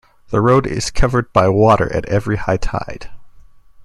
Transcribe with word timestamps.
The 0.29 0.41
road 0.41 0.65
is 0.65 0.89
covered 0.89 1.31
by 1.31 1.47
water 1.49 1.93
at 1.93 2.07
every 2.09 2.35
high 2.37 2.57
tide. 2.57 3.11